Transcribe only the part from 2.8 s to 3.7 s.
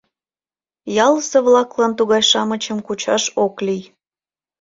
кучаш ок